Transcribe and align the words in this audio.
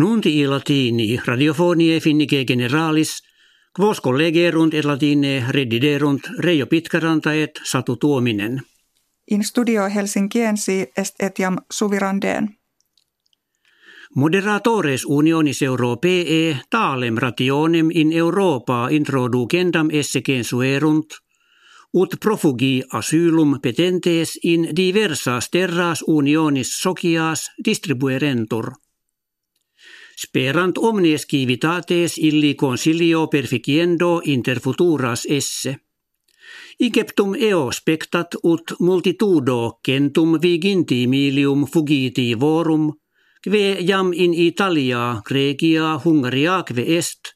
Nunti 0.00 0.38
i 0.40 0.46
latini 0.46 1.20
radiofonie 1.24 2.00
finnike 2.00 2.44
generalis, 2.48 3.10
quos 3.76 4.00
collegerunt 4.00 4.74
et 4.74 4.84
latine 4.84 5.44
rediderunt 5.48 6.30
Reijo 6.38 6.66
Pitkärantaet 6.66 7.60
Satu 7.64 7.96
Tuominen. 7.96 8.62
In 9.30 9.44
studio 9.44 9.88
Helsinkiensi 9.94 10.86
est 10.96 11.22
etiam 11.22 11.58
suvirandeen. 11.72 12.48
Moderatores 14.16 15.04
unionis 15.04 15.62
europee 15.62 16.56
talem 16.70 17.18
rationem 17.18 17.90
in 17.94 18.12
Europa 18.12 18.88
introducendam 18.90 19.88
esse 19.92 20.20
censuerunt, 20.26 21.06
ut 21.92 22.16
profugi 22.20 22.82
asylum 22.92 23.58
petentes 23.60 24.38
in 24.42 24.68
diversas 24.76 25.50
terras 25.50 26.04
unionis 26.06 26.82
socias 26.82 27.50
distribuerentur. 27.64 28.72
Sperant 30.20 30.78
omnes 30.78 31.24
civitates 31.30 32.18
illi 32.18 32.54
consilio 32.54 33.26
perficiendo 33.26 34.20
inter 34.24 34.60
futuras 34.60 35.26
esse. 35.30 35.76
Iceptum 36.80 37.34
eo 37.34 37.72
spectat 37.72 38.36
ut 38.42 38.74
multitudo 38.80 39.80
centum 39.86 40.36
viginti 40.42 41.06
milium 41.06 41.64
fugiti 41.72 42.34
vorum, 42.40 42.92
kve 43.44 43.80
jam 43.88 44.12
in 44.12 44.34
Italia, 44.34 45.22
Grecia, 45.24 45.98
Hungariaque 46.04 46.84
est, 46.98 47.32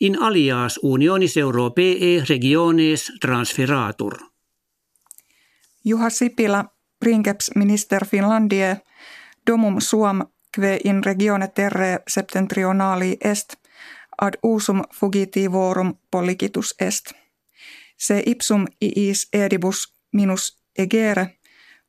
in 0.00 0.22
alias 0.22 0.78
unionis 0.82 1.36
europee 1.36 2.22
regiones 2.28 3.12
transferatur. 3.20 4.18
Juha 5.84 6.10
Sipilä, 6.10 6.64
princeps 7.00 7.50
minister 7.54 8.04
Finlandie, 8.04 8.76
domum 9.46 9.80
suam 9.80 10.22
kve 10.56 10.78
in 10.84 11.04
regione 11.04 11.48
terre 11.48 12.02
septentrionali 12.08 13.16
est, 13.24 13.54
ad 14.20 14.34
usum 14.42 14.82
fugitivorum 14.94 15.94
policitus 16.10 16.74
est. 16.80 17.12
Se 17.96 18.22
ipsum 18.26 18.66
iis 18.80 19.28
edibus 19.32 19.94
minus 20.12 20.58
egere, 20.78 21.26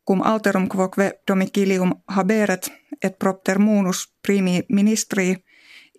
cum 0.07 0.21
alterum 0.21 0.67
quoque 0.67 1.11
domicilium 1.27 1.91
haberet 2.07 2.71
et 3.03 3.19
propter 3.19 3.59
munus 3.59 4.13
primi 4.21 4.63
ministri 4.69 5.35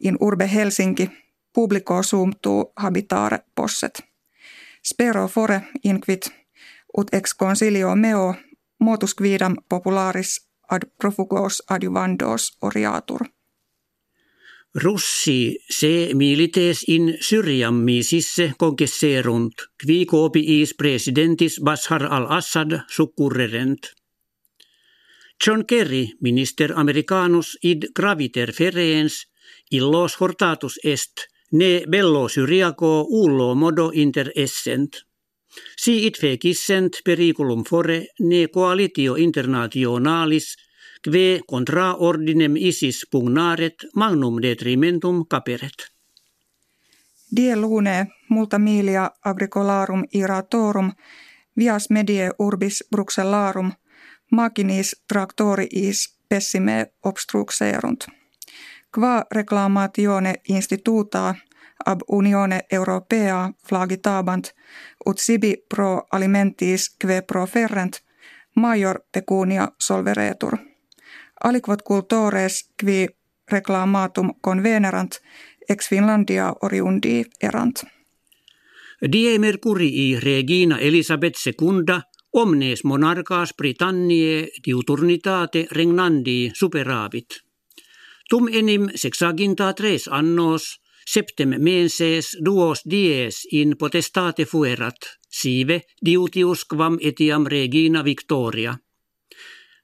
in 0.00 0.16
urbe 0.20 0.50
Helsinki 0.52 1.10
publico 1.52 2.02
sumtu 2.02 2.72
habitare 2.76 3.38
posset. 3.54 4.02
Spero 4.84 5.28
fore 5.28 5.60
inquit 5.84 6.32
ut 6.98 7.14
ex 7.14 7.34
consilio 7.34 7.94
meo 7.96 8.34
motus 8.78 9.14
quidam 9.14 9.56
popularis 9.68 10.51
ad 10.74 10.88
profugos 10.98 11.62
adjuvandos 11.68 12.50
oriatur. 12.68 13.28
Russi 14.74 15.58
se 15.68 16.14
milites 16.14 16.82
in 16.88 17.18
Syriammisisse 17.20 18.54
congesserunt, 18.56 19.66
qui 19.76 20.06
copiis 20.06 20.72
presidentis 20.74 21.58
Bashar 21.60 22.06
al-Assad 22.08 22.78
succurrerent. 22.88 23.92
John 25.44 25.66
Kerry, 25.66 26.14
minister 26.20 26.72
americanus 26.72 27.58
id 27.60 27.90
graviter 27.92 28.52
fereens, 28.52 29.26
illos 29.70 30.16
hortatus 30.20 30.78
est, 30.84 31.28
ne 31.52 31.84
bello 31.86 32.28
syriaco 32.28 33.06
ullo 33.10 33.54
modo 33.54 33.90
inter 33.92 34.32
essent. 34.34 35.02
Si 35.76 36.06
it 36.06 36.16
fecissent 36.20 37.00
periculum 37.04 37.64
fore 37.64 38.06
ne 38.20 38.46
coalitio 38.48 39.16
internationalis 39.16 40.56
kve 41.02 41.40
contra 41.46 41.94
ordinem 41.94 42.56
isis 42.56 43.06
pugnaret 43.10 43.84
magnum 43.94 44.42
detrimentum 44.42 45.24
caperet. 45.26 45.92
Die 47.36 47.56
lune 47.56 48.06
multa 48.28 48.58
milia 48.58 49.10
agricolarum 49.24 50.04
iratorum 50.14 50.92
vias 51.56 51.90
medie 51.90 52.30
urbis 52.38 52.84
Bruxellarum 52.90 53.72
machinis 54.30 54.96
tractoriis 55.08 56.18
pessime 56.28 56.86
obstruxerunt. 57.02 58.06
Qua 58.94 59.24
reclamatione 59.30 60.34
instituta 60.48 61.34
ab 61.86 62.00
Unione 62.08 62.60
Europea 62.72 63.50
flagitabant 63.68 64.52
ut 65.06 65.18
sibi 65.18 65.56
pro 65.68 66.06
alimentis 66.12 66.96
kve 66.98 67.22
pro 67.22 67.46
ferrent 67.46 68.00
major 68.54 69.00
pecunia 69.12 69.68
solveretur. 69.78 70.56
Aliquot 71.44 71.82
cultores 71.82 72.70
qui 72.80 73.08
reclamatum 73.52 74.30
convenerant 74.40 75.20
ex 75.68 75.88
Finlandia 75.88 76.52
oriundi 76.62 77.24
erant. 77.42 77.84
Die 79.12 79.38
Mercurii 79.38 80.20
regina 80.20 80.78
Elisabeth 80.78 81.34
II 81.46 82.00
omnes 82.32 82.84
monarchas 82.84 83.54
Britanniae 83.56 84.48
diuturnitate 84.66 85.66
regnandi 85.72 86.50
superavit. 86.54 87.26
Tum 88.30 88.48
enim 88.52 88.88
sexaginta 88.94 89.72
tres 89.72 90.08
annos 90.08 90.80
septem 91.06 91.54
menses 91.58 92.36
duos 92.44 92.82
dies 92.84 93.46
in 93.52 93.76
potestate 93.78 94.44
fuerat, 94.44 95.18
sive 95.28 95.82
diutius 96.04 96.64
quam 96.64 96.98
etiam 97.00 97.46
regina 97.46 98.02
Victoria. 98.04 98.78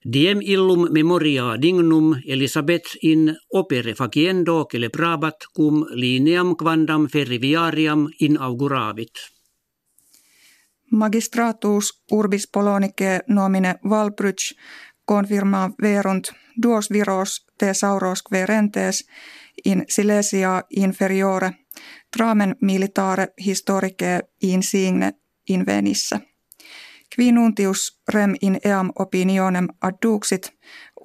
Diem 0.05 0.41
illum 0.41 0.87
memoria 0.93 1.57
dignum 1.61 2.15
Elisabeth 2.25 2.97
in 3.03 3.37
opere 3.53 3.95
faciendo 3.95 4.65
celebrabat 4.71 5.45
cum 5.55 5.85
lineam 5.91 6.55
quandam 6.57 7.09
ferriviariam 7.09 8.09
inauguravit. 8.21 9.11
Magistratus 10.91 11.91
urbis 12.11 12.47
polonice 12.47 13.21
nomine 13.29 13.75
Valbrych 13.85 14.55
confirma 15.09 15.71
verunt 15.83 16.25
duos 16.63 16.91
viros 16.91 17.47
thesauros 17.59 18.23
querentes 18.23 19.09
in 19.65 19.85
Silesia 19.89 20.63
inferiore 20.71 21.53
tramen 22.17 22.57
militare 22.61 23.29
historice 23.47 24.21
insigne 24.43 25.13
invenissä. 25.49 26.21
Qui 27.17 27.33
nuntius 27.33 28.01
rem 28.09 28.35
in 28.43 28.59
eam 28.65 28.93
opinionem 28.99 29.69
adduxit, 29.81 30.53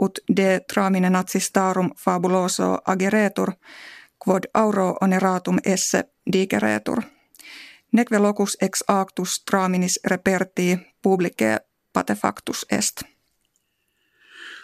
ut 0.02 0.20
de 0.38 0.62
tramine 0.74 1.09
nazistarum 1.09 1.91
fabuloso 1.97 2.78
ageretur, 2.88 3.52
quod 4.25 4.44
auro 4.53 4.96
oneratum 5.02 5.58
esse 5.66 6.03
digeretur. 6.34 7.02
Neque 7.91 8.20
locus 8.20 8.58
ex 8.62 8.84
actus 8.88 9.44
traminis 9.52 10.00
reperti 10.06 10.78
publice 11.02 11.59
patefactus 11.94 12.66
est. 12.72 13.12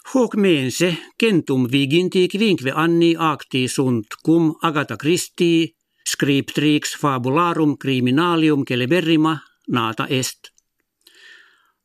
Hoc 0.09 0.34
mense 0.36 0.88
centum 1.22 1.68
viginti 1.70 2.28
quinque 2.28 2.72
anni 2.74 3.14
acti 3.16 3.68
sunt 3.68 4.16
cum 4.25 4.56
Agatha 4.59 4.96
Christie 4.96 5.75
scriptrix 6.03 6.96
fabularum 6.97 7.75
criminalium 7.78 8.64
celeberrima 8.66 9.36
nata 9.68 10.08
est. 10.08 10.50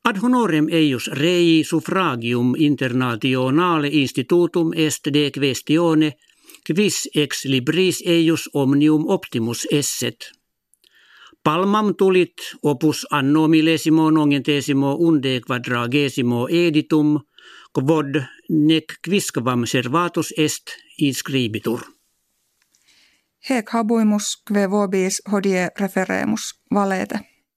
Ad 0.08 0.16
honorem 0.22 0.68
eius 0.72 1.06
rei 1.12 1.62
suffragium 1.64 2.54
internationale 2.56 3.88
institutum 3.92 4.72
est 4.72 5.10
de 5.12 5.30
questione 5.30 6.16
quis 6.64 7.08
ex 7.12 7.44
libris 7.44 8.00
eius 8.06 8.48
omnium 8.52 9.04
optimus 9.06 9.66
esset. 9.70 10.32
Palmam 11.44 11.92
tulit 11.94 12.40
opus 12.62 13.04
anno 13.10 13.46
millesimo 13.48 14.10
nongentesimo 14.10 14.96
unde 14.96 15.40
quadragesimo 15.40 16.48
editum 16.48 17.18
quod 17.72 18.22
nec 18.48 18.98
quisquam 19.02 19.66
servatus 19.66 20.32
est 20.36 20.76
inscribitur. 20.98 21.80
Hec 23.48 23.70
habuimus 23.74 24.36
kve 24.46 24.66
vobis 24.70 25.20
hodie 25.32 25.68
referemus 25.80 26.52
valete. 26.74 27.33